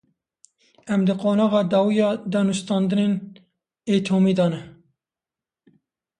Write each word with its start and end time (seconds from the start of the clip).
Em 0.93 1.01
di 1.07 1.15
qonaxa 1.21 1.61
dawî 1.73 1.93
ya 1.99 2.09
danûstandinên 2.31 3.13
etomî 3.97 4.33
de 4.37 4.47
ne. 4.51 4.61